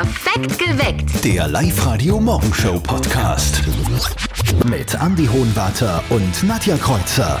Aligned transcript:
Perfekt 0.00 0.58
geweckt. 0.58 1.22
Der 1.22 1.46
Live-Radio-Morgenshow-Podcast. 1.48 3.60
Mit 4.64 4.94
Andy 4.94 5.26
Hohenwarter 5.26 6.02
und 6.08 6.42
Nadja 6.42 6.78
Kreuzer. 6.78 7.38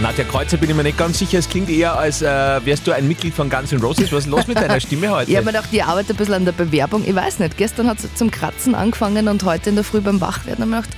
Nadja 0.00 0.24
Kreuzer 0.24 0.56
bin 0.56 0.70
ich 0.70 0.76
mir 0.76 0.84
nicht 0.84 0.96
ganz 0.96 1.18
sicher. 1.18 1.38
Es 1.38 1.50
klingt 1.50 1.68
eher, 1.68 1.98
als 1.98 2.22
äh, 2.22 2.64
wärst 2.64 2.86
du 2.86 2.92
ein 2.92 3.06
Mitglied 3.06 3.34
von 3.34 3.50
Guns 3.50 3.72
N' 3.72 3.82
Roses. 3.82 4.10
Was 4.10 4.20
ist 4.20 4.26
los 4.30 4.46
mit 4.46 4.56
deiner 4.56 4.80
Stimme 4.80 5.10
heute? 5.10 5.30
Ich 5.30 5.36
habe 5.36 5.44
mir 5.44 5.52
gedacht, 5.52 5.68
ich 5.70 5.84
arbeite 5.84 6.14
ein 6.14 6.16
bisschen 6.16 6.32
an 6.32 6.46
der 6.46 6.52
Bewerbung. 6.52 7.04
Ich 7.06 7.14
weiß 7.14 7.40
nicht, 7.40 7.58
gestern 7.58 7.88
hat 7.88 7.98
es 7.98 8.14
zum 8.14 8.30
Kratzen 8.30 8.74
angefangen 8.74 9.28
und 9.28 9.44
heute 9.44 9.68
in 9.68 9.74
der 9.74 9.84
Früh 9.84 10.00
beim 10.00 10.18
Wachwerden 10.22 10.64
habe 10.64 10.70
ich 10.70 10.76
mir 10.76 10.80
gedacht, 10.80 10.96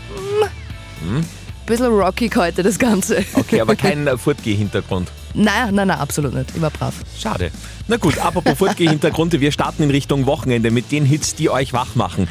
mm, 1.02 1.16
ein 1.16 1.24
bisschen 1.66 1.86
rockig 1.86 2.36
heute 2.36 2.62
das 2.62 2.79
Ganze. 2.79 3.24
Okay, 3.34 3.60
aber 3.60 3.74
kein 3.74 4.06
äh, 4.06 4.16
Furtgeh-Hintergrund. 4.16 5.10
Nein, 5.34 5.74
nein, 5.74 5.88
nein, 5.88 5.98
absolut 5.98 6.34
nicht. 6.34 6.50
Ich 6.54 6.61
war 6.61 6.70
brav. 6.70 6.94
Schade. 7.18 7.50
Na 7.86 7.96
gut, 7.96 8.18
apropos 8.18 8.58
Furtgeh-Hintergrund, 8.58 9.32
wir 9.40 9.52
starten 9.52 9.82
in 9.82 9.90
Richtung 9.90 10.26
Wochenende 10.26 10.70
mit 10.70 10.93
den 10.93 11.04
Hits, 11.04 11.34
die 11.34 11.50
euch 11.50 11.72
wach 11.72 11.94
machen. 11.94 12.29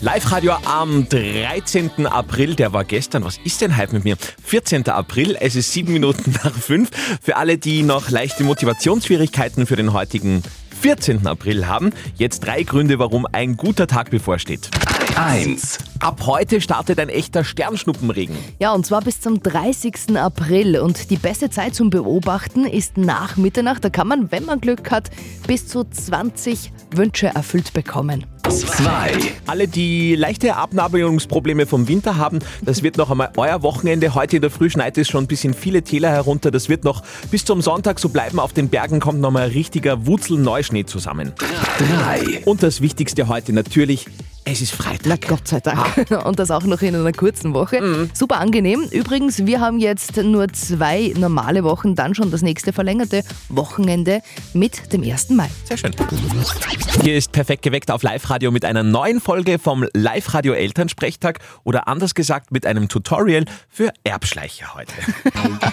Live-Radio 0.00 0.52
am 0.64 1.08
13. 1.08 2.06
April, 2.06 2.54
der 2.54 2.72
war 2.72 2.84
gestern. 2.84 3.24
Was 3.24 3.38
ist 3.44 3.60
denn 3.60 3.76
heute 3.76 3.94
mit 3.94 4.04
mir? 4.04 4.16
14. 4.44 4.88
April, 4.88 5.36
es 5.40 5.56
ist 5.56 5.72
sieben 5.72 5.92
Minuten 5.92 6.34
nach 6.44 6.52
fünf. 6.52 6.90
Für 7.22 7.36
alle, 7.36 7.58
die 7.58 7.82
noch 7.82 8.10
leichte 8.10 8.44
Motivationsschwierigkeiten 8.44 9.66
für 9.66 9.76
den 9.76 9.92
heutigen 9.92 10.42
14. 10.84 11.26
April 11.26 11.66
haben, 11.66 11.92
jetzt 12.18 12.40
drei 12.40 12.62
Gründe, 12.62 12.98
warum 12.98 13.26
ein 13.32 13.56
guter 13.56 13.86
Tag 13.86 14.10
bevorsteht. 14.10 14.68
1. 15.16 15.78
Ab 15.98 16.26
heute 16.26 16.60
startet 16.60 17.00
ein 17.00 17.08
echter 17.08 17.42
Sternschnuppenregen. 17.42 18.36
Ja, 18.58 18.74
und 18.74 18.84
zwar 18.84 19.00
bis 19.00 19.18
zum 19.18 19.42
30. 19.42 20.14
April. 20.18 20.78
Und 20.78 21.08
die 21.08 21.16
beste 21.16 21.48
Zeit 21.48 21.74
zum 21.74 21.88
Beobachten 21.88 22.66
ist 22.66 22.98
nach 22.98 23.38
Mitternacht. 23.38 23.82
Da 23.82 23.88
kann 23.88 24.08
man, 24.08 24.30
wenn 24.30 24.44
man 24.44 24.60
Glück 24.60 24.90
hat, 24.90 25.08
bis 25.46 25.66
zu 25.68 25.84
20 25.84 26.70
Wünsche 26.94 27.28
erfüllt 27.28 27.72
bekommen. 27.72 28.26
2. 28.48 29.12
Alle, 29.46 29.68
die 29.68 30.14
leichte 30.16 30.56
Abnabelungsprobleme 30.56 31.66
vom 31.66 31.88
Winter 31.88 32.16
haben, 32.16 32.40
das 32.62 32.82
wird 32.82 32.96
noch 32.96 33.10
einmal 33.10 33.30
euer 33.36 33.62
Wochenende. 33.62 34.14
Heute 34.14 34.36
in 34.36 34.42
der 34.42 34.50
Früh 34.50 34.70
schneit 34.70 34.98
es 34.98 35.08
schon 35.08 35.26
bis 35.26 35.44
in 35.44 35.54
viele 35.54 35.82
Täler 35.82 36.10
herunter. 36.10 36.50
Das 36.50 36.68
wird 36.68 36.84
noch 36.84 37.02
bis 37.30 37.44
zum 37.44 37.62
Sonntag 37.62 37.98
so 37.98 38.08
bleiben. 38.08 38.38
Auf 38.38 38.52
den 38.52 38.68
Bergen 38.68 39.00
kommt 39.00 39.20
noch 39.20 39.30
mal 39.30 39.48
richtiger 39.48 40.06
Wurzel-Neuschnee 40.06 40.84
zusammen. 40.84 41.32
3. 41.78 42.42
Und 42.44 42.62
das 42.62 42.80
Wichtigste 42.80 43.28
heute 43.28 43.52
natürlich, 43.52 44.06
es 44.44 44.60
ist 44.60 44.72
Freitag. 44.72 45.26
Gott 45.26 45.48
sei 45.48 45.60
Dank. 45.60 46.10
Und 46.24 46.38
das 46.38 46.50
auch 46.50 46.64
noch 46.64 46.82
in 46.82 46.94
einer 46.94 47.12
kurzen 47.12 47.54
Woche. 47.54 48.08
Super 48.12 48.38
angenehm. 48.38 48.86
Übrigens, 48.90 49.46
wir 49.46 49.60
haben 49.60 49.78
jetzt 49.78 50.16
nur 50.16 50.48
zwei 50.48 51.12
normale 51.16 51.64
Wochen, 51.64 51.94
dann 51.94 52.14
schon 52.14 52.30
das 52.30 52.42
nächste 52.42 52.72
verlängerte 52.72 53.22
Wochenende 53.48 54.20
mit 54.52 54.92
dem 54.92 55.02
1. 55.02 55.30
Mai. 55.30 55.48
Sehr 55.64 55.78
schön. 55.78 55.94
Hier 57.02 57.16
ist 57.16 57.32
perfekt 57.32 57.62
geweckt 57.62 57.90
auf 57.90 58.02
Live-Radio 58.02 58.50
mit 58.50 58.64
einer 58.64 58.82
neuen 58.82 59.20
Folge 59.20 59.58
vom 59.58 59.86
Live-Radio 59.94 60.52
Elternsprechtag 60.52 61.38
oder 61.64 61.88
anders 61.88 62.14
gesagt 62.14 62.52
mit 62.52 62.66
einem 62.66 62.88
Tutorial 62.88 63.46
für 63.68 63.92
Erbschleicher 64.04 64.74
heute. 64.74 64.92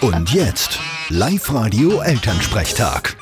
Und 0.06 0.32
jetzt 0.32 0.78
Live-Radio 1.10 2.00
Elternsprechtag. 2.00 3.16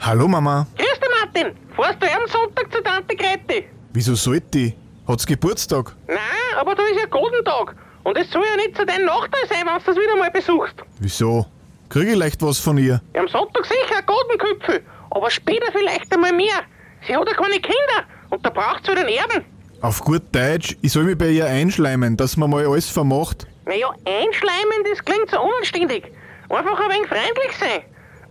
Hallo 0.00 0.28
Mama, 0.28 0.66
Grüß 0.76 1.07
Martin. 1.28 1.54
Fährst 1.76 2.02
du 2.02 2.06
am 2.06 2.26
Sonntag 2.28 2.72
zu 2.72 2.82
Tante 2.82 3.14
Greti? 3.14 3.66
wieso 3.92 4.14
sollte 4.14 4.58
ich? 4.58 4.74
Hat's 5.06 5.26
Geburtstag? 5.26 5.94
Nein, 6.06 6.18
aber 6.58 6.74
da 6.74 6.82
ist 6.84 7.00
ja 7.00 7.06
Godentag. 7.06 7.74
Und 8.04 8.16
es 8.16 8.30
soll 8.30 8.44
ja 8.44 8.56
nicht 8.56 8.76
zu 8.76 8.84
deinem 8.86 9.06
Nachteil 9.06 9.46
sein, 9.48 9.66
wenn 9.66 9.78
du 9.78 9.84
das 9.84 9.96
wieder 9.96 10.16
mal 10.16 10.30
besuchst. 10.30 10.74
Wieso? 11.00 11.46
Krieg 11.88 12.08
ich 12.08 12.16
leicht 12.16 12.42
was 12.42 12.58
von 12.58 12.78
ihr? 12.78 13.00
Ja, 13.14 13.20
am 13.20 13.28
Sonntag 13.28 13.64
sicher 13.64 14.02
Godenköpfe, 14.02 14.82
aber 15.10 15.30
später 15.30 15.72
vielleicht 15.72 16.12
einmal 16.12 16.32
mehr. 16.32 16.62
Sie 17.06 17.16
hat 17.16 17.26
ja 17.26 17.34
keine 17.34 17.60
Kinder 17.60 18.04
und 18.30 18.44
da 18.44 18.50
braucht 18.50 18.84
sie 18.86 18.94
den 18.94 19.08
Erben. 19.08 19.44
Auf 19.80 20.02
gut 20.02 20.22
Deutsch, 20.32 20.76
ich 20.82 20.92
soll 20.92 21.04
mich 21.04 21.16
bei 21.16 21.28
ihr 21.28 21.46
einschleimen, 21.46 22.16
dass 22.16 22.36
man 22.36 22.50
mal 22.50 22.66
alles 22.66 22.88
vermacht. 22.90 23.46
Naja, 23.66 23.90
einschleimen, 24.04 24.84
das 24.90 25.04
klingt 25.04 25.30
so 25.30 25.40
unanständig. 25.40 26.04
Einfach 26.48 26.78
ein 26.80 26.90
wenig 26.90 27.08
freundlich 27.08 27.56
sein. 27.58 27.82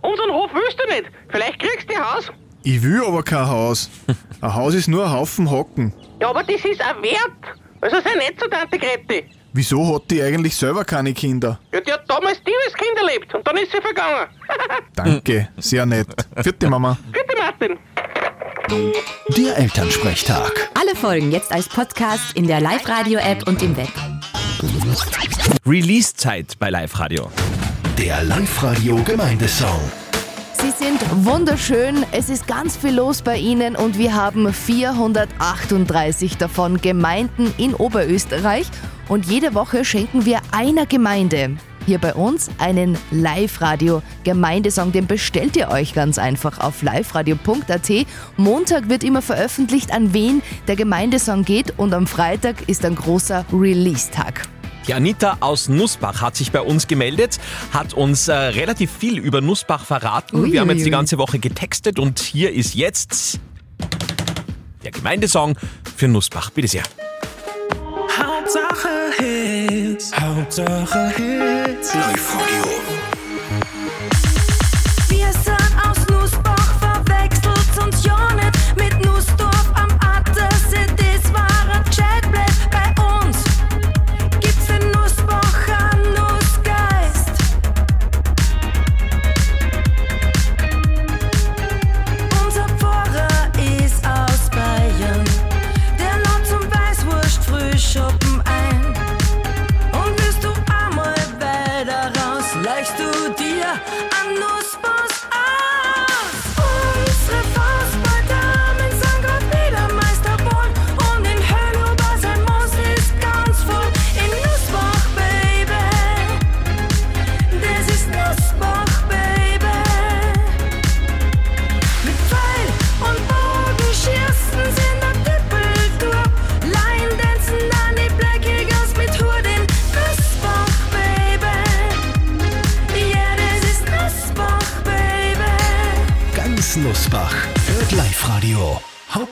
Unseren 0.02 0.32
Hof 0.32 0.50
willst 0.54 0.78
du 0.80 0.94
nicht. 0.94 1.10
Vielleicht 1.28 1.58
kriegst 1.58 1.90
du 1.90 1.94
ein 1.94 2.14
Haus. 2.14 2.30
Ich 2.62 2.82
will 2.82 3.02
aber 3.06 3.22
kein 3.22 3.46
Haus. 3.46 3.90
Ein 4.40 4.54
Haus 4.54 4.74
ist 4.74 4.88
nur 4.88 5.04
ein 5.04 5.12
Haufen 5.12 5.50
Hocken. 5.50 5.92
Ja, 6.20 6.30
aber 6.30 6.42
das 6.42 6.64
ist 6.64 6.80
ein 6.80 7.02
Wert. 7.02 7.58
Also 7.80 7.96
sei 8.00 8.14
nicht 8.16 8.40
zu 8.40 8.48
Tante 8.48 8.78
Greti. 8.78 9.24
Wieso 9.52 9.94
hat 9.94 10.10
die 10.10 10.22
eigentlich 10.22 10.54
selber 10.54 10.84
keine 10.84 11.12
Kinder? 11.12 11.58
Ja, 11.72 11.80
die 11.80 11.92
hat 11.92 12.04
damals 12.08 12.40
dieses 12.44 12.74
Kind 12.74 12.96
erlebt 12.96 13.34
und 13.34 13.46
dann 13.46 13.56
ist 13.56 13.72
sie 13.72 13.80
vergangen. 13.80 14.28
Danke, 14.94 15.48
sehr 15.56 15.86
nett. 15.86 16.08
Vierte 16.42 16.68
Mama. 16.68 16.98
Bitte, 17.12 17.36
Martin. 17.36 17.78
Der 19.36 19.56
Elternsprechtag. 19.56 20.70
Alle 20.78 20.94
Folgen 20.94 21.32
jetzt 21.32 21.50
als 21.50 21.68
Podcast 21.68 22.36
in 22.36 22.46
der 22.46 22.60
Live-Radio-App 22.60 23.48
und 23.48 23.62
im 23.62 23.76
Web. 23.76 23.88
Release-Zeit 25.66 26.58
bei 26.58 26.68
Live-Radio. 26.70 27.30
Der 27.96 28.22
Live-Radio 28.24 28.96
Gemeindesong. 29.04 29.80
Sie 30.60 30.70
sind 30.70 31.00
wunderschön, 31.24 32.04
es 32.12 32.28
ist 32.28 32.46
ganz 32.46 32.76
viel 32.76 32.94
los 32.94 33.22
bei 33.22 33.36
Ihnen 33.36 33.76
und 33.76 33.96
wir 33.96 34.14
haben 34.14 34.52
438 34.52 36.36
davon 36.36 36.80
Gemeinden 36.80 37.54
in 37.58 37.74
Oberösterreich 37.74 38.66
und 39.08 39.26
jede 39.26 39.54
Woche 39.54 39.84
schenken 39.84 40.24
wir 40.24 40.40
einer 40.52 40.86
Gemeinde 40.86 41.56
hier 41.88 41.98
bei 41.98 42.12
uns 42.12 42.50
einen 42.58 42.98
Live-Radio-Gemeindesong. 43.10 44.92
Den 44.92 45.06
bestellt 45.06 45.56
ihr 45.56 45.70
euch 45.70 45.94
ganz 45.94 46.18
einfach 46.18 46.58
auf 46.60 46.82
liveradio.at. 46.82 47.90
Montag 48.36 48.90
wird 48.90 49.02
immer 49.04 49.22
veröffentlicht, 49.22 49.90
an 49.90 50.12
wen 50.12 50.42
der 50.66 50.76
Gemeindesong 50.76 51.44
geht 51.44 51.78
und 51.78 51.94
am 51.94 52.06
Freitag 52.06 52.68
ist 52.68 52.84
ein 52.84 52.94
großer 52.94 53.46
Release-Tag. 53.50 54.57
Die 54.88 54.94
Anita 54.94 55.36
aus 55.40 55.68
Nussbach 55.68 56.22
hat 56.22 56.34
sich 56.34 56.50
bei 56.50 56.62
uns 56.62 56.86
gemeldet, 56.86 57.38
hat 57.74 57.92
uns 57.92 58.26
äh, 58.28 58.32
relativ 58.32 58.90
viel 58.90 59.18
über 59.18 59.42
Nussbach 59.42 59.84
verraten. 59.84 60.40
Ui, 60.40 60.50
Wir 60.52 60.60
haben 60.62 60.68
ui, 60.68 60.74
jetzt 60.74 60.84
die 60.84 60.90
ui. 60.90 60.96
ganze 60.96 61.18
Woche 61.18 61.38
getextet 61.38 61.98
und 61.98 62.18
hier 62.20 62.54
ist 62.54 62.74
jetzt 62.74 63.38
der 64.82 64.90
Gemeindesong 64.90 65.58
für 65.94 66.08
Nussbach. 66.08 66.48
Bitte 66.50 66.68
sehr. 66.68 66.84
Hauptsache 68.18 68.88
Hits, 69.18 70.10
Hauptsache 70.18 71.12
Hits. 71.14 71.92
Live-Radio. 71.94 72.97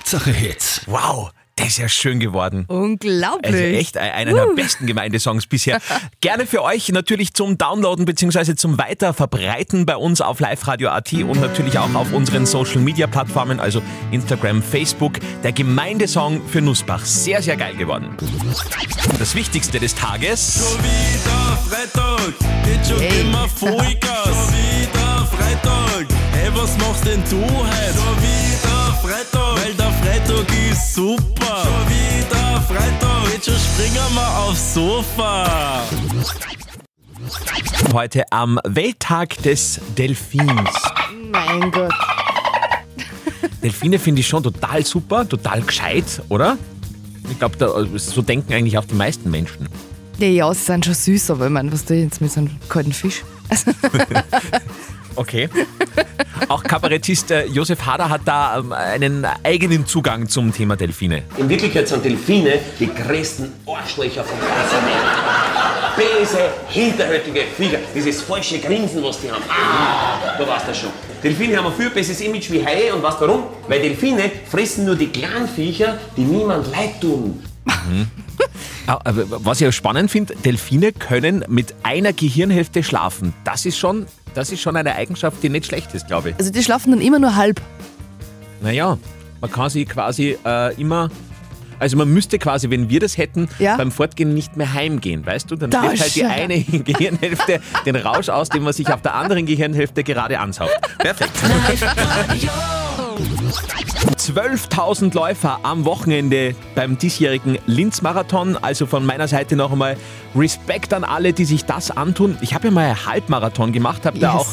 Hauptsache 0.06 0.30
Hits. 0.30 0.82
Wow, 0.86 1.32
das 1.56 1.66
ist 1.66 1.78
ja 1.78 1.88
schön 1.88 2.20
geworden. 2.20 2.64
Unglaublich. 2.68 3.52
Also 3.52 3.58
echt 3.64 3.96
ein- 3.96 4.12
einer 4.12 4.34
der 4.34 4.46
besten 4.54 4.86
Gemeindesongs 4.86 5.46
bisher. 5.48 5.80
Gerne 6.20 6.46
für 6.46 6.62
euch 6.62 6.90
natürlich 6.90 7.34
zum 7.34 7.58
Downloaden 7.58 8.04
bzw. 8.04 8.54
zum 8.54 8.78
Weiterverbreiten 8.78 9.84
bei 9.84 9.96
uns 9.96 10.20
auf 10.20 10.38
liveradio.at 10.38 11.12
und 11.14 11.40
natürlich 11.40 11.76
auch 11.80 11.92
auf 11.96 12.12
unseren 12.12 12.46
Social 12.46 12.78
Media 12.78 13.08
Plattformen, 13.08 13.58
also 13.58 13.82
Instagram, 14.12 14.62
Facebook. 14.62 15.14
Der 15.42 15.50
Gemeindesong 15.50 16.40
für 16.46 16.60
Nussbach. 16.60 17.04
Sehr, 17.04 17.42
sehr 17.42 17.56
geil 17.56 17.74
geworden. 17.74 18.16
Das 19.18 19.34
Wichtigste 19.34 19.80
des 19.80 19.92
Tages. 19.96 20.76
Wieder 20.78 21.58
Freitag, 21.68 22.32
geht 22.64 22.86
schon 22.86 23.00
Ey. 23.00 23.22
immer 23.22 23.48
Vollgas. 23.48 24.28
Wieder 24.52 25.26
Freitag, 25.32 26.06
Hey, 26.46 26.54
was 26.54 26.78
machst 26.78 27.04
denn 27.04 27.20
du 27.28 27.42
heute? 27.42 27.98
Schon 27.98 28.22
wieder 28.22 28.94
Freitag, 29.02 29.64
weil 29.64 29.74
der 29.74 29.90
Freitag 29.90 30.46
ist 30.70 30.94
super. 30.94 31.64
Schon 31.64 31.88
wieder 31.88 32.60
Freitag, 32.60 33.32
jetzt 33.32 33.46
schon 33.46 33.56
springen 33.56 34.14
wir 34.14 34.38
aufs 34.38 34.74
Sofa. 34.74 35.82
Heute 37.92 38.22
am 38.30 38.60
Welttag 38.64 39.42
des 39.42 39.80
Delfins. 39.98 40.70
Mein 41.32 41.68
Gott. 41.72 41.92
Delfine 43.60 43.98
finde 43.98 44.20
ich 44.20 44.28
schon 44.28 44.44
total 44.44 44.86
super, 44.86 45.28
total 45.28 45.62
gescheit, 45.62 46.22
oder? 46.28 46.56
Ich 47.28 47.40
glaube, 47.40 47.98
so 47.98 48.22
denken 48.22 48.52
eigentlich 48.52 48.78
auch 48.78 48.84
die 48.84 48.94
meisten 48.94 49.32
Menschen. 49.32 49.68
Ja, 50.18 50.28
ja, 50.28 50.54
sie 50.54 50.62
sind 50.62 50.84
schon 50.84 50.94
süß, 50.94 51.32
aber 51.32 51.46
ich 51.46 51.52
meine, 51.52 51.72
was 51.72 51.84
tue 51.84 51.96
ich 51.96 52.04
jetzt 52.04 52.20
mit 52.20 52.30
so 52.30 52.38
einem 52.38 52.50
kalten 52.68 52.92
Fisch? 52.92 53.24
Okay. 55.16 55.48
Auch 56.48 56.62
Kabarettist 56.62 57.30
äh, 57.30 57.46
Josef 57.46 57.84
Hader 57.86 58.08
hat 58.08 58.20
da 58.24 58.58
ähm, 58.58 58.72
einen 58.72 59.26
eigenen 59.42 59.86
Zugang 59.86 60.28
zum 60.28 60.52
Thema 60.52 60.76
Delfine. 60.76 61.22
In 61.38 61.48
Wirklichkeit 61.48 61.88
sind 61.88 62.04
Delfine 62.04 62.60
die 62.78 62.86
größten 62.92 63.52
Arschlöcher 63.66 64.22
vom 64.22 64.38
Planeten. 64.38 64.86
Böse, 65.96 66.38
hinterhältige 66.68 67.40
Viecher. 67.56 67.78
Dieses 67.94 68.20
falsche 68.22 68.58
Grinsen, 68.58 69.02
was 69.02 69.20
die 69.20 69.30
haben. 69.30 69.42
Ah, 69.48 70.36
du 70.38 70.46
weißt 70.46 70.68
das 70.68 70.78
schon. 70.78 70.90
Delfine 71.22 71.56
haben 71.56 71.66
ein 71.66 71.72
viel 71.72 71.90
besseres 71.90 72.20
Image 72.20 72.50
wie 72.50 72.64
Haie 72.64 72.94
und 72.94 73.02
weißt 73.02 73.20
warum? 73.22 73.44
Weil 73.66 73.80
Delfine 73.80 74.30
fressen 74.48 74.84
nur 74.84 74.94
die 74.94 75.08
kleinen 75.08 75.48
Viecher, 75.48 75.98
die 76.16 76.22
niemand 76.22 76.70
leid 76.70 77.00
tun. 77.00 77.42
Ah, 78.86 79.00
aber 79.04 79.24
Was 79.44 79.60
ich 79.60 79.66
auch 79.66 79.72
spannend 79.72 80.10
finde, 80.10 80.36
Delfine 80.36 80.92
können 80.92 81.44
mit 81.48 81.74
einer 81.82 82.12
Gehirnhälfte 82.12 82.82
schlafen. 82.84 83.32
Das 83.44 83.66
ist 83.66 83.78
schon, 83.78 84.06
das 84.36 84.50
ist 84.52 84.60
schon 84.60 84.76
eine 84.76 84.94
Eigenschaft, 84.94 85.42
die 85.42 85.48
nicht 85.48 85.66
schlecht 85.66 85.94
ist, 85.94 86.06
glaube 86.06 86.30
ich. 86.30 86.36
also 86.38 86.50
die 86.52 86.62
schlafen 86.62 86.90
dann 86.92 87.00
immer 87.00 87.18
nur 87.18 87.34
halb. 87.36 87.60
Naja, 88.62 88.98
man 89.40 89.50
kann 89.50 89.70
sie 89.70 89.84
quasi 89.84 90.36
äh, 90.44 90.74
immer. 90.80 91.10
Also 91.78 91.98
man 91.98 92.08
müsste 92.08 92.38
quasi, 92.38 92.70
wenn 92.70 92.88
wir 92.88 93.00
das 93.00 93.18
hätten, 93.18 93.48
Ja. 93.58 93.76
beim 93.76 93.92
Fortgehen 93.92 94.32
nicht 94.32 94.56
mehr 94.56 94.72
heimgehen, 94.72 95.26
weißt 95.26 95.50
du? 95.50 95.56
Dann 95.56 95.68
Da 95.70 95.82
wird 95.82 96.00
halt 96.00 96.14
die 96.14 96.24
eine 96.24 96.60
Gehirnhälfte 96.62 97.60
den 97.84 97.96
Rausch 97.96 98.30
aus, 98.30 98.48
den 98.48 98.62
man 98.62 98.72
sich 98.72 98.88
auf 98.88 99.02
der 99.02 99.14
anderen 99.14 99.44
Gehirnhälfte 99.44 100.02
gerade 100.02 100.38
ansaugt. 100.40 100.74
Perfekt. 100.98 101.32
12.000 103.48 105.14
Läufer 105.14 105.60
am 105.62 105.84
Wochenende 105.84 106.54
beim 106.74 106.98
diesjährigen 106.98 107.58
Linz-Marathon. 107.66 108.56
Also 108.56 108.86
von 108.86 109.06
meiner 109.06 109.28
Seite 109.28 109.56
noch 109.56 109.72
einmal 109.72 109.96
Respekt 110.34 110.92
an 110.92 111.04
alle, 111.04 111.32
die 111.32 111.44
sich 111.44 111.64
das 111.64 111.90
antun. 111.90 112.36
Ich 112.40 112.54
habe 112.54 112.68
ja 112.68 112.70
mal 112.70 112.86
einen 112.86 113.06
Halbmarathon 113.06 113.72
gemacht, 113.72 114.06
habe 114.06 114.18
da 114.18 114.32
auch 114.34 114.46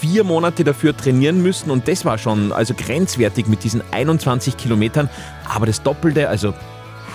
vier 0.00 0.24
Monate 0.24 0.64
dafür 0.64 0.96
trainieren 0.96 1.42
müssen 1.42 1.70
und 1.70 1.88
das 1.88 2.04
war 2.04 2.18
schon 2.18 2.52
also 2.52 2.74
grenzwertig 2.74 3.46
mit 3.46 3.64
diesen 3.64 3.82
21 3.92 4.56
Kilometern. 4.56 5.08
Aber 5.48 5.66
das 5.66 5.82
Doppelte, 5.82 6.28
also 6.28 6.54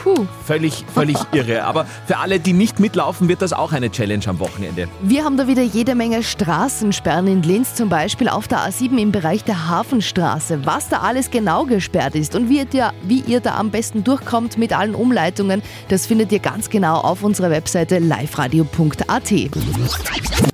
Puh. 0.06 0.28
völlig, 0.46 0.86
völlig 0.94 1.18
irre. 1.34 1.64
Aber 1.64 1.88
für 2.06 2.18
alle, 2.18 2.40
die 2.40 2.54
nicht 2.54 2.80
mitlaufen, 2.80 3.28
wird 3.28 3.42
das 3.42 3.54
auch 3.54 3.72
eine 3.72 3.90
Challenge 3.90 4.28
am 4.28 4.40
Wochenende. 4.40 4.88
Wir 5.02 5.24
haben 5.24 5.36
da 5.36 5.48
wieder 5.48 5.64
jede 5.64 5.96
Menge 5.96 6.22
Straßensperren 6.22 7.26
in 7.26 7.42
Linz, 7.42 7.74
zum 7.74 7.90
Beispiel 7.90 8.30
auf 8.30 8.48
der 8.48 8.60
A7 8.60 9.00
im 9.00 9.12
Bereich 9.12 9.44
der 9.44 9.68
Hafenstraße. 9.68 10.64
Was 10.64 10.90
da 10.90 11.00
alles 11.00 11.32
genau 11.32 11.66
gesperrt 11.66 12.14
ist 12.14 12.36
und 12.36 12.50
wie 12.50 12.60
ihr, 12.72 12.94
wie 13.02 13.22
ihr 13.22 13.40
da 13.40 13.56
am 13.56 13.72
besten 13.72 14.04
durchkommt 14.04 14.60
mit 14.60 14.78
allen 14.78 14.94
Umleitungen, 14.94 15.64
das 15.88 16.06
findet 16.06 16.32
ihr 16.32 16.40
ganz 16.40 16.70
genau 16.70 17.00
auf 17.00 17.24
unserer 17.24 17.50
Webseite 17.50 17.98
liveradio.at. 17.98 19.34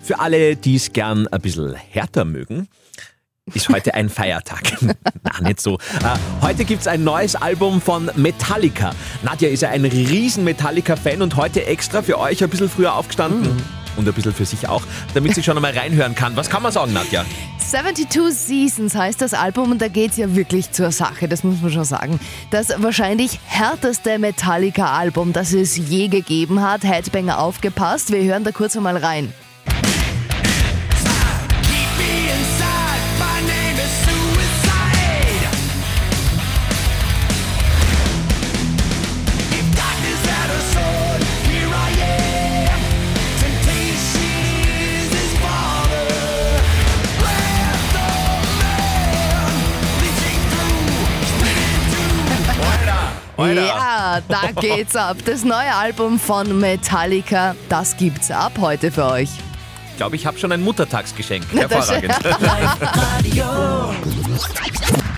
Für 0.02 0.20
alle, 0.22 0.56
die 0.56 0.76
es 0.78 0.94
gern 0.94 1.28
ein 1.28 1.42
bisschen 1.42 1.76
härter 1.76 2.24
mögen, 2.24 2.70
ist 3.54 3.70
heute 3.70 3.94
ein 3.94 4.10
Feiertag. 4.10 4.78
Na, 4.82 5.48
nicht 5.48 5.62
so. 5.62 5.76
Äh, 5.76 6.18
heute 6.42 6.66
gibt 6.66 6.82
es 6.82 6.88
ein 6.88 7.04
neues 7.04 7.36
Album 7.36 7.82
von 7.82 8.10
Metallica. 8.16 8.92
Nadja 9.24 9.50
ist 9.50 9.62
ja 9.62 9.70
ein 9.70 9.86
riesen 9.86 10.44
Metallica-Fan 10.44 11.22
und 11.22 11.36
heute 11.36 11.66
extra 11.66 12.02
für 12.02 12.20
euch 12.20 12.44
ein 12.44 12.50
bisschen 12.50 12.70
früher 12.70 12.96
aufgestanden. 12.96 13.62
Und 13.98 14.08
ein 14.08 14.14
bisschen 14.14 14.34
für 14.34 14.46
sich 14.46 14.70
auch, 14.70 14.84
damit 15.14 15.36
sie 15.36 15.44
schon 15.44 15.58
einmal 15.58 15.78
reinhören 15.78 16.16
kann. 16.16 16.38
Was 16.38 16.50
kann 16.50 16.64
man 16.64 16.72
sagen, 16.72 16.94
Nadja? 16.94 17.26
72 17.72 18.34
Seasons 18.34 18.96
heißt 18.96 19.22
das 19.22 19.34
Album 19.34 19.72
und 19.72 19.82
da 19.82 19.90
geht's 19.90 20.18
ja 20.18 20.36
wirklich 20.36 20.72
zur 20.72 20.92
Sache, 20.92 21.28
das 21.28 21.44
muss 21.44 21.62
man 21.62 21.72
schon 21.72 21.84
sagen. 21.84 22.20
Das 22.52 22.74
wahrscheinlich 22.78 23.40
härteste 23.46 24.18
Metallica-Album, 24.18 25.34
das 25.34 25.54
es 25.54 25.76
je 25.76 26.08
gegeben 26.08 26.62
hat. 26.62 26.84
Headbanger 26.84 27.40
aufgepasst, 27.40 28.12
wir 28.12 28.24
hören 28.24 28.44
da 28.44 28.52
kurz 28.52 28.76
einmal 28.76 28.98
rein. 28.98 29.34
Da 54.32 54.52
geht's 54.60 54.96
ab. 54.96 55.18
Das 55.26 55.44
neue 55.44 55.74
Album 55.74 56.20
von 56.20 56.60
Metallica, 56.60 57.56
das 57.70 57.98
gibt's 57.98 58.32
ab 58.32 58.54
heute 58.60 58.92
für 58.92 59.06
euch. 59.06 59.30
Ich 59.92 59.98
glaube, 59.98 60.16
ich 60.16 60.26
habe 60.26 60.38
schon 60.38 60.52
ein 60.52 60.64
Muttertagsgeschenk. 60.64 61.46
Hervorragend. 61.54 62.14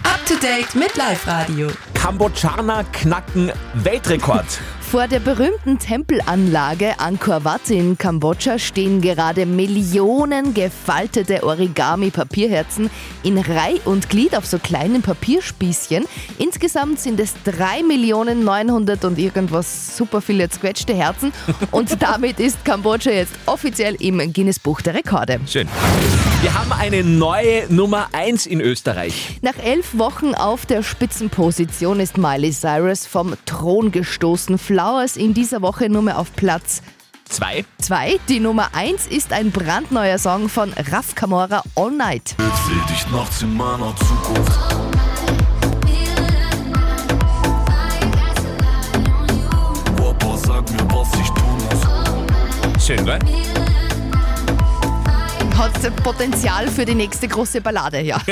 Up 0.04 0.26
to 0.28 0.36
date 0.36 0.76
mit 0.76 0.96
Live 0.98 1.26
Radio. 1.28 1.70
Kambodschaner 1.94 2.84
knacken 2.86 3.52
Weltrekord. 3.76 4.60
Vor 4.94 5.08
der 5.08 5.22
berühmten 5.22 5.80
Tempelanlage 5.80 7.00
Angkor 7.00 7.44
Wat 7.44 7.72
in 7.72 7.98
Kambodscha 7.98 8.60
stehen 8.60 9.02
gerade 9.02 9.48
Millionen 9.48 10.54
gefaltete 10.54 11.42
Origami-Papierherzen 11.42 12.92
in 13.24 13.40
Reih 13.40 13.82
und 13.86 14.08
Glied 14.08 14.38
auf 14.38 14.46
so 14.46 14.60
kleinen 14.60 15.02
Papierspießchen. 15.02 16.06
Insgesamt 16.38 17.00
sind 17.00 17.20
es 17.20 17.34
3.900.000 17.44 19.08
und 19.08 19.18
irgendwas 19.18 19.98
super 19.98 20.22
viele 20.22 20.48
zerquetschte 20.48 20.94
Herzen. 20.94 21.34
Und 21.72 22.00
damit 22.04 22.40
ist 22.40 22.64
Kambodscha 22.64 23.10
jetzt 23.10 23.34
offiziell 23.48 23.96
im 23.96 24.20
Guinness-Buch 24.32 24.82
der 24.82 24.94
Rekorde. 24.94 25.40
Schön. 25.48 25.68
Wir 26.44 26.54
haben 26.54 26.74
eine 26.74 27.04
neue 27.04 27.74
Nummer 27.74 28.10
1 28.12 28.46
in 28.48 28.60
Österreich. 28.60 29.40
Nach 29.42 29.58
elf 29.58 29.98
Wochen 29.98 30.36
auf 30.36 30.66
der 30.66 30.84
Spitzenposition 30.84 32.00
ist 32.02 32.18
Miley 32.18 32.52
Cyrus 32.52 33.08
vom 33.08 33.34
Thron 33.46 33.92
gestoßen. 33.92 34.58
Flowers 34.84 35.16
in 35.16 35.34
dieser 35.34 35.62
Woche 35.62 35.88
nur 35.88 36.02
mehr 36.02 36.20
auf 36.20 36.36
Platz 36.36 36.82
Zwei. 37.30 37.64
2. 37.80 38.20
Die 38.28 38.42
Nummer 38.42 38.68
1 38.74 39.08
ist 39.08 39.32
ein 39.32 39.50
brandneuer 39.50 40.18
Song 40.18 40.50
von 40.50 40.74
Raf 40.92 41.16
Kamora 41.16 41.64
All 41.76 41.92
Night. 41.92 42.36
Dich 42.90 43.10
nachts 43.10 43.42
in 43.44 43.56
meiner 43.56 43.96
Zukunft. 43.96 44.60
Papa, 49.96 50.38
sag 50.38 50.70
mir, 50.70 50.86
was 50.94 51.08
ich 51.18 51.30
tun 51.30 52.74
muss. 52.76 52.86
Schön, 52.86 53.06
gell? 53.06 53.20
Hat 55.58 56.04
Potenzial 56.04 56.68
für 56.68 56.86
die 56.86 56.96
nächste 56.96 57.28
große 57.28 57.62
Ballade, 57.62 58.02
ja. 58.02 58.20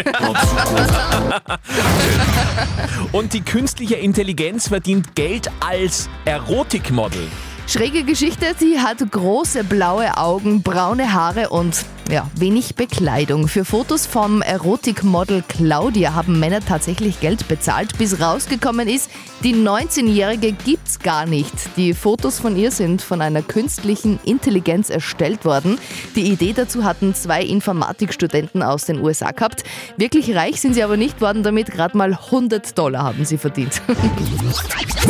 Und 3.12 3.34
die 3.34 3.42
künstliche 3.42 3.96
Intelligenz 3.96 4.70
verdient 4.70 5.16
Geld 5.16 5.50
als 5.60 6.10
Erotikmodel. 6.26 7.28
Schräge 7.68 8.04
Geschichte, 8.04 8.56
sie 8.58 8.80
hat 8.80 8.98
große 9.12 9.64
blaue 9.64 10.18
Augen, 10.18 10.62
braune 10.62 11.14
Haare 11.14 11.50
und 11.50 11.86
ja, 12.10 12.30
wenig 12.36 12.76
Bekleidung. 12.76 13.48
Für 13.48 13.66
Fotos 13.66 14.06
vom 14.06 14.42
Erotikmodel 14.42 15.44
Claudia 15.48 16.14
haben 16.14 16.40
Männer 16.40 16.60
tatsächlich 16.60 17.20
Geld 17.20 17.48
bezahlt, 17.48 17.98
bis 17.98 18.20
rausgekommen 18.20 18.88
ist, 18.88 19.10
die 19.44 19.54
19-Jährige 19.54 20.52
gibt's 20.52 21.00
gar 21.00 21.26
nicht. 21.26 21.54
Die 21.78 21.94
Fotos 21.94 22.40
von 22.40 22.56
ihr 22.56 22.72
sind 22.72 23.02
von 23.02 23.22
einer 23.22 23.42
künstlichen 23.42 24.20
Intelligenz 24.24 24.90
erstellt 24.90 25.46
worden. 25.46 25.80
Die 26.16 26.32
Idee 26.32 26.54
dazu 26.54 26.84
hatten 26.84 27.14
zwei 27.16 27.44
Informatikstudenten 27.44 28.64
aus 28.64 28.86
den 28.86 29.00
USA 29.00 29.32
gehabt. 29.32 29.64
Wirklich 29.98 30.36
reich 30.36 30.60
sind 30.62 30.74
sie 30.74 30.84
aber 30.84 30.98
nicht 30.98 31.22
worden 31.22 31.44
damit, 31.44 31.72
gerade 31.72 31.98
mal 31.98 32.14
100 32.14 32.78
Dollar 32.78 33.04
haben 33.04 33.26
sie 33.26 33.38
verdient. 33.38 33.82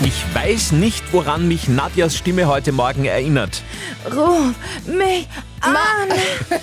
Ich 0.04 0.24
weiß 0.34 0.72
nicht, 0.72 1.14
woran 1.14 1.48
mich 1.48 1.68
Nadjas 1.68 2.16
Stimme 2.16 2.48
heute 2.48 2.72
Morgen 2.72 3.06
erinnert. 3.06 3.62
Ruf 4.16 4.56
mich 4.88 5.28
an! 5.62 6.12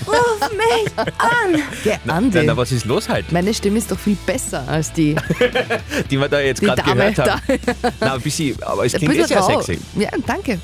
Ruf 0.07 0.51
mich 0.53 0.93
an! 1.19 1.63
Der 1.85 1.99
Andi. 2.15 2.39
Na, 2.39 2.43
na, 2.45 2.57
was 2.57 2.73
ist 2.73 2.85
los 2.85 3.09
halt? 3.09 3.31
Meine 3.33 3.53
Stimme 3.55 3.79
ist 3.79 3.91
doch 3.91 3.99
viel 3.99 4.17
besser 4.27 4.65
als 4.69 4.93
die, 4.93 5.15
Die 6.11 6.19
wir 6.19 6.29
da 6.29 6.41
jetzt 6.41 6.61
gerade 6.61 6.83
gehört 6.83 7.19
da. 7.19 7.41
haben. 7.41 7.59
Na, 8.01 8.15
ein 8.15 8.21
bisschen, 8.21 8.61
aber 8.63 8.85
es 8.87 8.93
klingt 8.93 9.15
eh 9.15 9.25
sehr 9.25 9.39
rau. 9.41 9.61
sexy. 9.61 9.79
Ja, 9.97 10.11
danke. 10.27 10.59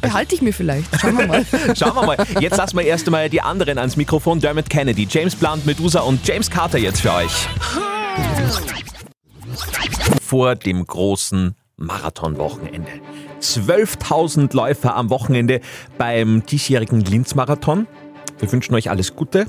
behalte 0.00 0.34
ich 0.34 0.42
mir 0.42 0.52
vielleicht. 0.52 0.88
Schauen 1.00 1.18
wir 1.18 1.26
mal. 1.26 1.46
Schauen 1.76 1.94
wir 1.94 2.02
mal. 2.06 2.16
Jetzt 2.40 2.56
lassen 2.56 2.76
wir 2.76 2.84
erst 2.84 3.06
einmal 3.06 3.28
die 3.30 3.40
anderen 3.40 3.78
ans 3.78 3.96
Mikrofon. 3.96 4.40
Dermot 4.40 4.68
Kennedy, 4.68 5.06
James 5.10 5.34
Blunt, 5.34 5.64
Medusa 5.66 6.00
und 6.00 6.26
James 6.26 6.50
Carter 6.50 6.78
jetzt 6.78 7.00
für 7.00 7.12
euch. 7.12 7.48
Vor 10.22 10.54
dem 10.56 10.86
großen 10.86 11.54
Marathonwochenende. 11.76 12.90
12.000 13.54 14.54
Läufer 14.54 14.96
am 14.96 15.10
Wochenende 15.10 15.60
beim 15.98 16.44
diesjährigen 16.46 17.00
Linz-Marathon. 17.00 17.86
Wir 18.38 18.50
wünschen 18.50 18.74
euch 18.74 18.90
alles 18.90 19.14
Gute. 19.14 19.46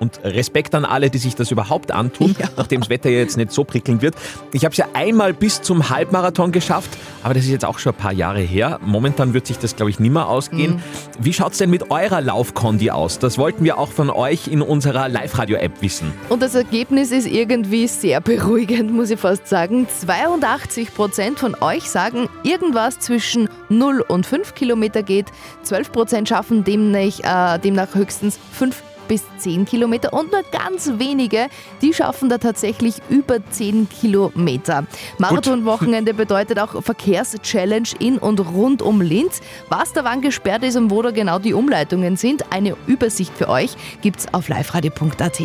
Und 0.00 0.20
Respekt 0.24 0.74
an 0.74 0.84
alle, 0.84 1.10
die 1.10 1.18
sich 1.18 1.34
das 1.34 1.50
überhaupt 1.50 1.90
antun, 1.90 2.36
nachdem 2.56 2.80
das 2.80 2.90
Wetter 2.90 3.10
ja 3.10 3.18
jetzt 3.18 3.36
nicht 3.36 3.52
so 3.52 3.64
prickelnd 3.64 4.02
wird. 4.02 4.14
Ich 4.52 4.64
habe 4.64 4.72
es 4.72 4.78
ja 4.78 4.86
einmal 4.94 5.34
bis 5.34 5.62
zum 5.62 5.90
Halbmarathon 5.90 6.52
geschafft, 6.52 6.90
aber 7.22 7.34
das 7.34 7.44
ist 7.44 7.50
jetzt 7.50 7.64
auch 7.64 7.78
schon 7.78 7.92
ein 7.92 7.98
paar 7.98 8.12
Jahre 8.12 8.40
her. 8.40 8.78
Momentan 8.84 9.34
wird 9.34 9.46
sich 9.46 9.58
das, 9.58 9.76
glaube 9.76 9.90
ich, 9.90 9.98
nimmer 9.98 10.28
ausgehen. 10.28 10.82
Wie 11.18 11.32
schaut 11.32 11.52
es 11.52 11.58
denn 11.58 11.70
mit 11.70 11.90
eurer 11.90 12.20
Laufkondi 12.20 12.90
aus? 12.90 13.18
Das 13.18 13.38
wollten 13.38 13.64
wir 13.64 13.78
auch 13.78 13.90
von 13.90 14.10
euch 14.10 14.48
in 14.48 14.62
unserer 14.62 15.08
Live-Radio-App 15.08 15.82
wissen. 15.82 16.12
Und 16.28 16.42
das 16.42 16.54
Ergebnis 16.54 17.10
ist 17.10 17.26
irgendwie 17.26 17.86
sehr 17.88 18.20
beruhigend, 18.20 18.92
muss 18.92 19.10
ich 19.10 19.18
fast 19.18 19.48
sagen. 19.48 19.86
82 19.88 20.94
Prozent 20.94 21.38
von 21.38 21.56
euch 21.60 21.84
sagen, 21.84 22.28
irgendwas 22.44 23.00
zwischen 23.00 23.48
0 23.68 24.04
und 24.06 24.26
5 24.26 24.54
Kilometer 24.54 25.02
geht. 25.02 25.26
12 25.62 25.92
Prozent 25.92 26.28
schaffen 26.28 26.64
demnach, 26.64 27.56
äh, 27.56 27.58
demnach 27.58 27.94
höchstens 27.94 28.38
5 28.52 28.82
bis 29.08 29.22
10 29.38 29.64
Kilometer 29.64 30.12
und 30.12 30.30
nur 30.30 30.42
ganz 30.52 30.90
wenige, 30.98 31.48
die 31.82 31.92
schaffen 31.94 32.28
da 32.28 32.38
tatsächlich 32.38 32.96
über 33.08 33.38
10 33.50 33.88
Kilometer. 33.88 34.86
Marathonwochenende 35.18 36.14
bedeutet 36.14 36.58
auch 36.58 36.82
Verkehrschallenge 36.82 37.88
in 37.98 38.18
und 38.18 38.38
rund 38.40 38.82
um 38.82 39.00
Linz. 39.00 39.40
Was 39.68 39.92
da 39.92 40.04
wann 40.04 40.20
gesperrt 40.20 40.62
ist 40.62 40.76
und 40.76 40.90
wo 40.90 41.02
da 41.02 41.10
genau 41.10 41.38
die 41.38 41.54
Umleitungen 41.54 42.16
sind, 42.16 42.52
eine 42.52 42.76
Übersicht 42.86 43.32
für 43.36 43.48
euch 43.48 43.72
gibt's 44.02 44.26
auf 44.32 44.48
liveradio.at. 44.48 45.40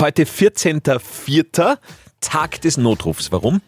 Heute 0.00 0.24
14.04. 0.24 1.78
Tag 2.20 2.60
des 2.62 2.76
Notrufs. 2.76 3.30
Warum? 3.30 3.60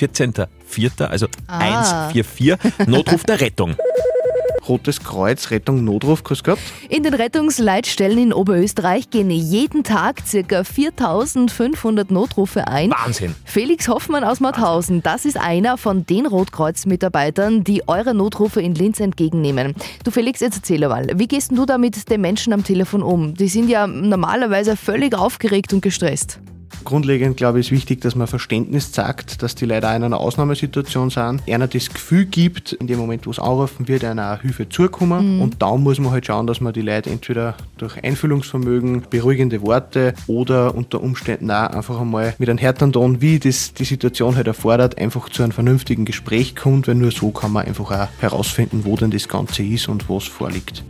14.04., 0.00 1.04
also 1.04 1.26
Ah. 1.46 2.08
144, 2.08 2.86
Notruf 2.86 3.24
der 3.24 3.40
Rettung. 3.40 3.76
Rotes 4.68 5.00
Kreuz, 5.00 5.50
Rettung, 5.50 5.84
Notruf, 5.84 6.24
grüß 6.24 6.42
Gott. 6.42 6.58
In 6.88 7.02
den 7.02 7.14
Rettungsleitstellen 7.14 8.18
in 8.18 8.32
Oberösterreich 8.32 9.10
gehen 9.10 9.30
jeden 9.30 9.84
Tag 9.84 10.22
ca. 10.48 10.64
4500 10.64 12.10
Notrufe 12.10 12.66
ein. 12.68 12.90
Wahnsinn. 12.90 13.34
Felix 13.44 13.88
Hoffmann 13.88 14.24
aus 14.24 14.40
Mauthausen, 14.40 15.02
das 15.02 15.24
ist 15.24 15.36
einer 15.36 15.76
von 15.76 16.06
den 16.06 16.26
Rotkreuz-Mitarbeitern, 16.26 17.64
die 17.64 17.86
eure 17.88 18.14
Notrufe 18.14 18.60
in 18.60 18.74
Linz 18.74 19.00
entgegennehmen. 19.00 19.74
Du 20.04 20.10
Felix, 20.10 20.40
jetzt 20.40 20.56
erzähl 20.56 20.86
mal, 20.88 21.06
wie 21.14 21.28
gehst 21.28 21.50
denn 21.50 21.56
du 21.56 21.66
da 21.66 21.78
mit 21.78 22.10
den 22.10 22.20
Menschen 22.20 22.52
am 22.52 22.64
Telefon 22.64 23.02
um? 23.02 23.34
Die 23.34 23.48
sind 23.48 23.68
ja 23.68 23.86
normalerweise 23.86 24.76
völlig 24.76 25.14
aufgeregt 25.14 25.72
und 25.72 25.82
gestresst. 25.82 26.40
Grundlegend 26.84 27.36
glaube 27.36 27.60
ich 27.60 27.66
ist 27.66 27.72
wichtig, 27.72 28.00
dass 28.02 28.14
man 28.14 28.26
Verständnis 28.26 28.92
zeigt, 28.92 29.42
dass 29.42 29.54
die 29.54 29.64
Leute 29.64 29.88
auch 29.88 29.96
in 29.96 30.04
einer 30.04 30.20
Ausnahmesituation 30.20 31.10
sind. 31.10 31.42
Einer 31.48 31.66
das 31.66 31.88
Gefühl 31.88 32.26
gibt, 32.26 32.72
in 32.72 32.86
dem 32.86 32.98
Moment, 32.98 33.26
wo 33.26 33.30
es 33.30 33.38
anrufen 33.38 33.88
wird, 33.88 34.04
einer 34.04 34.34
auch 34.34 34.42
Hilfe 34.42 34.68
zukommen. 34.68 35.40
Und 35.40 35.62
da 35.62 35.74
muss 35.76 35.98
man 35.98 36.12
halt 36.12 36.26
schauen, 36.26 36.46
dass 36.46 36.60
man 36.60 36.72
die 36.72 36.82
Leute 36.82 37.10
entweder 37.10 37.56
durch 37.78 38.02
Einfühlungsvermögen, 38.02 39.04
beruhigende 39.08 39.62
Worte 39.62 40.14
oder 40.26 40.74
unter 40.74 41.02
Umständen 41.02 41.50
auch 41.50 41.70
einfach 41.70 42.00
einmal 42.00 42.34
mit 42.38 42.48
einem 42.48 42.58
härteren 42.58 42.92
Ton, 42.92 43.20
wie 43.20 43.38
das 43.38 43.72
die 43.74 43.84
Situation 43.84 44.36
halt 44.36 44.46
erfordert, 44.46 44.98
einfach 44.98 45.28
zu 45.28 45.42
einem 45.42 45.52
vernünftigen 45.52 46.04
Gespräch 46.04 46.54
kommt, 46.54 46.88
weil 46.88 46.96
nur 46.96 47.10
so 47.10 47.30
kann 47.30 47.52
man 47.52 47.66
einfach 47.66 47.90
auch 47.90 48.08
herausfinden, 48.20 48.84
wo 48.84 48.96
denn 48.96 49.10
das 49.10 49.28
Ganze 49.28 49.62
ist 49.62 49.88
und 49.88 50.08
was 50.08 50.24
vorliegt. 50.24 50.84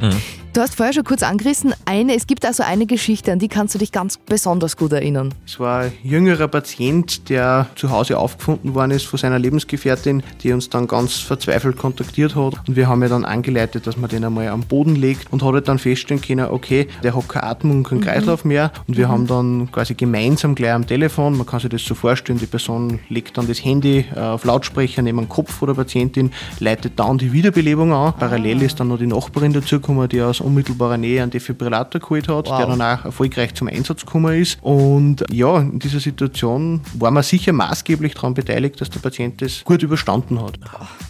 Du 0.54 0.60
hast 0.60 0.76
vorher 0.76 0.92
schon 0.92 1.02
kurz 1.02 1.24
angerissen, 1.24 1.74
eine, 1.84 2.14
es 2.14 2.28
gibt 2.28 2.46
also 2.46 2.62
eine 2.62 2.86
Geschichte, 2.86 3.32
an 3.32 3.40
die 3.40 3.48
kannst 3.48 3.74
du 3.74 3.78
dich 3.80 3.90
ganz 3.90 4.18
besonders 4.18 4.76
gut 4.76 4.92
erinnern. 4.92 5.34
Es 5.44 5.58
war 5.58 5.84
ein 5.85 5.93
jüngerer 6.03 6.49
Patient, 6.49 7.29
der 7.29 7.67
zu 7.76 7.91
Hause 7.91 8.19
aufgefunden 8.19 8.75
worden 8.75 8.93
ist 8.93 9.07
von 9.07 9.19
seiner 9.19 9.38
Lebensgefährtin, 9.38 10.23
die 10.43 10.53
uns 10.53 10.71
dann 10.71 10.87
ganz 10.87 11.17
verzweifelt 11.17 11.76
kontaktiert 11.76 12.35
hat. 12.35 12.55
Und 12.67 12.76
wir 12.76 12.88
haben 12.88 13.03
ja 13.03 13.09
dann 13.09 13.25
angeleitet, 13.25 13.87
dass 13.87 13.97
man 13.97 14.11
den 14.11 14.25
einmal 14.25 14.49
am 14.49 14.62
Boden 14.62 14.97
legt 14.97 15.33
und 15.33 15.43
hat 15.43 15.53
halt 15.53 15.69
dann 15.69 15.79
feststellen 15.79 16.23
können, 16.23 16.47
okay, 16.50 16.88
der 17.03 17.14
hat 17.14 17.29
keine 17.29 17.45
Atmung, 17.45 17.83
keinen 17.83 18.00
Kreislauf 18.00 18.45
mehr. 18.45 18.73
Und 18.87 18.97
wir 18.97 19.09
haben 19.09 19.26
dann 19.26 19.71
quasi 19.73 19.95
gemeinsam 19.95 20.55
gleich 20.55 20.73
am 20.73 20.87
Telefon, 20.87 21.37
man 21.37 21.47
kann 21.47 21.61
sich 21.61 21.71
das 21.71 21.85
so 21.85 21.95
vorstellen, 21.95 22.38
die 22.38 22.47
Person 22.47 23.00
legt 23.09 23.37
dann 23.38 23.47
das 23.47 23.64
Handy 23.64 24.05
äh, 24.14 24.19
auf 24.19 24.45
Lautsprecher 24.45 25.03
neben 25.03 25.19
den 25.19 25.29
Kopf 25.29 25.53
von 25.53 25.69
der 25.69 25.75
Patientin, 25.75 26.33
leitet 26.61 26.99
dann 26.99 27.19
die 27.19 27.33
Wiederbelebung 27.33 27.93
an. 27.93 28.14
Parallel 28.19 28.62
ist 28.62 28.81
dann 28.81 28.88
noch 28.88 28.99
die 28.99 29.07
Nachbarin 29.07 29.53
dazugekommen, 29.53 30.09
die 30.09 30.21
aus 30.23 30.41
unmittelbarer 30.41 30.97
Nähe 30.97 31.23
einen 31.23 31.31
Defibrillator 31.31 32.00
geholt 32.00 32.29
hat, 32.29 32.49
Wow. 32.49 32.59
der 32.59 32.67
dann 32.67 32.83
auch 32.83 33.05
erfolgreich 33.05 33.55
zum 33.55 33.69
Einsatz 33.69 34.05
gekommen 34.05 34.41
ist. 34.41 34.59
Und 34.62 35.25
ja, 35.31 35.64
in 35.75 35.81
dieser 35.81 35.99
Situation 35.99 36.81
war 36.95 37.11
man 37.11 37.25
sicher 37.25 37.52
maßgeblich 37.52 38.14
daran 38.14 38.33
beteiligt, 38.33 38.81
dass 38.81 38.90
der 38.90 39.00
Patient 39.00 39.43
das 39.43 39.64
gut 39.64 39.83
überstanden 39.83 40.40
hat. 40.40 40.57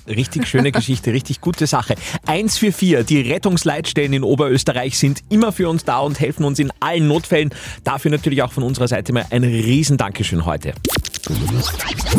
Richtig 0.09 0.47
schöne 0.49 0.73
Geschichte, 0.73 1.13
richtig 1.13 1.43
gute 1.43 1.67
Sache. 1.67 1.97
144, 2.25 3.05
die 3.05 3.31
Rettungsleitstellen 3.31 4.15
in 4.15 4.23
Oberösterreich 4.23 4.99
sind 4.99 5.23
immer 5.29 5.53
für 5.53 5.69
uns 5.69 5.85
da 5.85 5.99
und 5.99 6.19
helfen 6.19 6.45
uns 6.45 6.59
in 6.59 6.73
allen 6.81 7.07
Notfällen. 7.07 7.51
Dafür 7.85 8.11
natürlich 8.11 8.43
auch 8.43 8.53
von 8.53 8.63
unserer 8.63 8.89
Seite 8.89 9.13
mal 9.13 9.27
ein 9.29 9.45
riesen 9.45 9.99
Dankeschön 9.99 10.47
heute. 10.47 10.73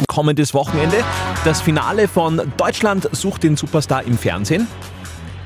Kommendes 0.08 0.54
Wochenende, 0.54 0.98
das 1.46 1.62
Finale 1.62 2.08
von 2.08 2.40
Deutschland 2.58 3.10
sucht 3.12 3.42
den 3.42 3.58
Superstar 3.58 4.04
im 4.04 4.20
Fernsehen. 4.20 4.68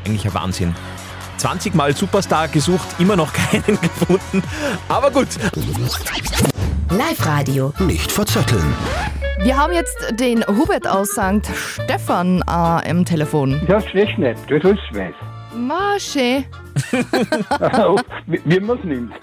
Eigentlich 0.06 0.25
ein 0.25 0.34
Wahnsinn. 0.34 0.75
20 1.38 1.74
Mal 1.74 1.96
Superstar 1.96 2.50
gesucht, 2.50 2.88
immer 3.00 3.15
noch 3.15 3.32
keinen 3.32 3.63
gefunden. 3.82 4.44
Aber 4.89 5.10
gut, 5.12 5.29
Live-Radio. 6.91 7.72
Nicht 7.86 8.12
verzetteln. 8.12 8.74
Wir 9.43 9.55
haben 9.55 9.74
jetzt 9.74 9.96
den 10.19 10.43
Hubert 10.48 10.88
aus 10.88 11.12
St. 11.12 11.46
Stephan 11.53 12.43
äh, 12.50 12.89
im 12.89 13.05
Telefon. 13.05 13.62
Das 13.67 13.84
ist 13.93 14.17
nicht, 14.17 14.39
das 14.50 14.63
ist 14.63 14.79
weiß. 14.91 15.13
Masche. 15.55 16.43
Man 18.62 18.77
es 18.79 18.83
nimmt. 18.86 19.13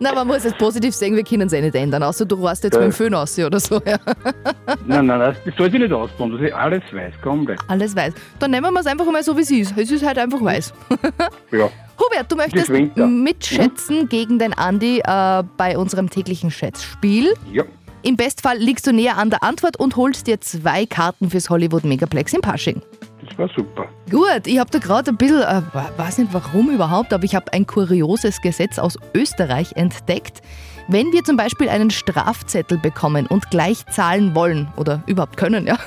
Na, 0.00 0.12
man 0.14 0.26
muss 0.26 0.44
es 0.44 0.54
positiv 0.54 0.94
sehen, 0.94 1.14
wir 1.14 1.22
können 1.24 1.46
es 1.46 1.52
eh 1.52 1.60
nicht 1.60 1.74
ändern, 1.74 2.02
außer 2.02 2.24
du 2.24 2.34
rast 2.44 2.64
jetzt 2.64 2.74
Ja. 2.74 2.80
mit 2.80 2.90
dem 2.90 2.92
Föhn 2.92 3.14
aus 3.14 3.38
oder 3.38 3.60
so. 3.60 3.80
Ja. 3.86 3.98
Nein, 4.86 5.06
nein, 5.06 5.20
das, 5.44 5.54
soll 5.56 5.70
sich 5.70 5.80
nicht 5.80 5.92
ausbauen, 5.92 6.32
das 6.32 6.40
ist 6.40 6.52
alles 6.54 6.82
weiß, 6.92 7.14
komplett. 7.22 7.60
Alles 7.68 7.94
weiß. 7.94 8.12
Dann 8.38 8.50
nehmen 8.50 8.72
wir 8.72 8.80
es 8.80 8.86
einfach 8.86 9.06
mal 9.10 9.22
so, 9.22 9.36
wie 9.36 9.42
es 9.42 9.50
ist. 9.50 9.76
Es 9.76 9.90
ist 9.90 10.04
halt 10.04 10.18
einfach 10.18 10.40
weiß. 10.42 10.72
Ja. 11.52 11.68
Hubert, 12.00 12.30
du 12.32 12.36
möchtest 12.36 12.68
Das 12.68 12.74
Winter. 12.76 13.06
mitschätzen 13.06 14.08
gegen 14.08 14.38
den 14.38 14.52
Andi 14.54 15.00
äh, 15.04 15.42
bei 15.56 15.78
unserem 15.78 16.10
täglichen 16.10 16.50
Schätzspiel. 16.50 17.34
Ja. 17.52 17.64
Im 18.02 18.16
Bestfall 18.16 18.58
liegst 18.58 18.86
du 18.88 18.92
näher 18.92 19.16
an 19.18 19.30
der 19.30 19.44
Antwort 19.44 19.76
und 19.78 19.94
holst 19.96 20.26
dir 20.26 20.40
zwei 20.40 20.86
Karten 20.86 21.30
fürs 21.30 21.48
Hollywood 21.50 21.84
Megaplex 21.84 22.32
in 22.32 22.40
Pasching. 22.40 22.82
Das 23.36 23.38
war 23.38 23.48
super. 23.56 23.88
Gut, 24.10 24.46
ich 24.46 24.58
habe 24.58 24.70
da 24.70 24.78
gerade 24.78 25.10
ein 25.10 25.16
bisschen, 25.16 25.42
äh, 25.42 25.62
weiß 25.96 26.18
nicht 26.18 26.32
warum 26.32 26.70
überhaupt, 26.70 27.12
aber 27.12 27.24
ich 27.24 27.34
habe 27.34 27.52
ein 27.52 27.66
kurioses 27.66 28.40
Gesetz 28.40 28.78
aus 28.78 28.98
Österreich 29.14 29.72
entdeckt. 29.74 30.42
Wenn 30.88 31.12
wir 31.12 31.22
zum 31.22 31.36
Beispiel 31.36 31.68
einen 31.68 31.90
Strafzettel 31.90 32.76
bekommen 32.78 33.26
und 33.26 33.50
gleich 33.50 33.86
zahlen 33.86 34.34
wollen 34.34 34.68
oder 34.76 35.02
überhaupt 35.06 35.36
können, 35.36 35.66
ja, 35.66 35.78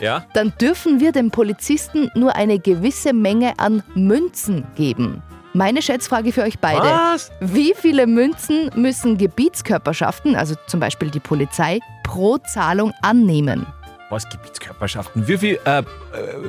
ja. 0.00 0.24
dann 0.34 0.52
dürfen 0.60 1.00
wir 1.00 1.10
dem 1.12 1.30
Polizisten 1.30 2.10
nur 2.14 2.36
eine 2.36 2.58
gewisse 2.58 3.12
Menge 3.12 3.58
an 3.58 3.82
Münzen 3.94 4.66
geben. 4.76 5.22
Meine 5.54 5.82
Schätzfrage 5.82 6.32
für 6.32 6.42
euch 6.42 6.58
beide. 6.58 6.82
Was? 6.82 7.30
Wie 7.40 7.74
viele 7.76 8.06
Münzen 8.06 8.70
müssen 8.74 9.18
Gebietskörperschaften, 9.18 10.34
also 10.34 10.54
zum 10.66 10.80
Beispiel 10.80 11.10
die 11.10 11.20
Polizei, 11.20 11.78
pro 12.04 12.38
Zahlung 12.38 12.92
annehmen? 13.02 13.66
Was 14.12 14.28
Gebietskörperschaften? 14.28 15.26
Wie 15.26 15.38
viel, 15.38 15.58
äh, 15.64 15.78
äh, 15.78 15.84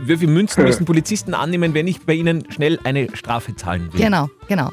wie 0.02 0.18
viel 0.18 0.28
Münzen 0.28 0.66
müssen 0.66 0.84
Polizisten 0.84 1.34
annehmen, 1.34 1.74
wenn 1.74 1.88
ich 1.88 2.06
bei 2.06 2.12
ihnen 2.12 2.52
schnell 2.52 2.78
eine 2.84 3.08
Strafe 3.16 3.56
zahlen 3.56 3.88
will? 3.94 4.02
Genau, 4.02 4.30
genau. 4.50 4.70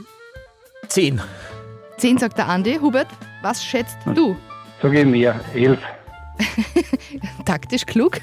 Zehn. 0.88 1.20
Zehn 1.98 2.18
sagt 2.18 2.36
der 2.36 2.48
Andi. 2.48 2.80
Hubert, 2.80 3.06
was 3.42 3.64
schätzt 3.64 3.96
du? 4.12 4.36
Sag 4.82 4.92
ich 4.92 5.06
mehr, 5.06 5.38
elf. 5.54 5.78
Taktisch 7.44 7.86
klug. 7.86 8.20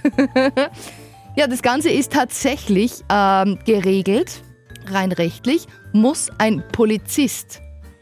ja, 1.37 1.47
das 1.47 1.61
Ganze 1.61 1.89
ist 1.89 2.11
tatsächlich 2.11 3.05
ähm, 3.09 3.59
geregelt, 3.65 4.41
rein 4.87 5.13
rechtlich, 5.13 5.65
muss 5.93 6.29
ein 6.39 6.61
Polizist 6.73 7.61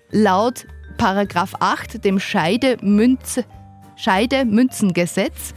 laut 0.10 0.66
Paragraph 0.98 1.54
8 1.60 2.04
dem 2.04 2.18
Scheide-Münze- 2.18 3.46
Scheide-Münzengesetz 3.98 5.54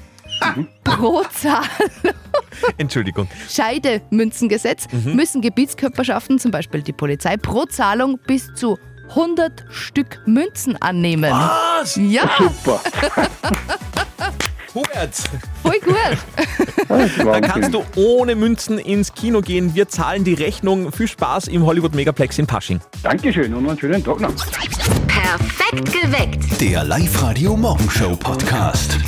pro 0.85 1.23
Zahl 1.33 1.63
Entschuldigung. 2.77 3.29
Scheide-Münzengesetz 3.49 4.87
müssen 5.05 5.41
Gebietskörperschaften, 5.41 6.39
zum 6.39 6.51
Beispiel 6.51 6.83
die 6.83 6.93
Polizei, 6.93 7.37
pro 7.37 7.65
Zahlung 7.67 8.19
bis 8.27 8.53
zu 8.55 8.79
100 9.11 9.65
Stück 9.71 10.21
Münzen 10.27 10.77
annehmen. 10.83 11.31
Was? 11.33 11.97
Ja, 11.97 12.29
Super. 12.39 12.81
Hubert, 14.75 15.15
Voll 15.63 15.81
gut. 15.81 17.27
dann 17.27 17.43
kannst 17.43 17.73
du 17.73 17.83
ohne 17.97 18.35
Münzen 18.35 18.79
ins 18.79 19.15
Kino 19.15 19.41
gehen. 19.41 19.75
Wir 19.75 19.89
zahlen 19.89 20.25
die 20.25 20.35
Rechnung. 20.35 20.93
Viel 20.93 21.09
Spaß 21.09 21.49
im 21.49 21.65
Hollywood 21.65 21.95
Megaplex 21.95 22.39
in 22.39 22.47
Pasching. 22.47 22.81
Dankeschön 23.03 23.55
und 23.55 23.67
einen 23.69 23.79
schönen 23.79 24.05
Tag 24.05 24.21
noch. 24.21 24.35
Perfekt 25.07 25.91
geweckt. 25.93 26.61
Der 26.61 26.85
Live-Radio 26.85 27.57
Morgenshow 27.57 28.15
Podcast. 28.17 28.99